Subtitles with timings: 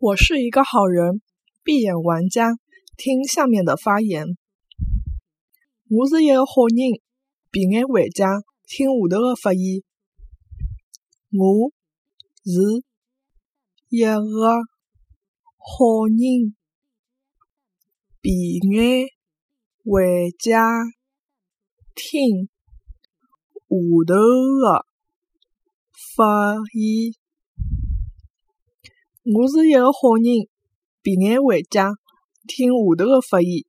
[0.00, 1.22] 我是一个好人，
[1.64, 2.52] 闭眼玩家。
[2.96, 4.24] 听下面的发言。
[5.88, 7.00] 我是一个好人，
[7.50, 8.44] 闭眼玩家。
[8.64, 9.82] 听下头的发言。
[11.32, 11.72] 我
[12.44, 12.84] 是
[13.88, 14.46] 一个
[15.58, 16.54] 好人，
[18.20, 19.08] 闭眼
[19.82, 20.62] 玩家。
[21.96, 22.50] 听下
[23.68, 24.14] 头的
[26.16, 27.27] 发言。
[29.30, 30.48] 我是一个好人，
[31.02, 31.92] 平安回家。
[32.46, 33.62] 听下头的发言。